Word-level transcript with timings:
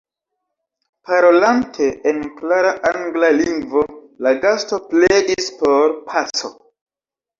Parolante 1.09 1.89
en 2.11 2.23
klara 2.39 2.71
angla 2.93 3.29
lingvo, 3.35 3.85
la 4.29 4.33
gasto 4.47 4.81
pledis 4.95 5.53
por 5.61 5.95
paco. 6.09 6.51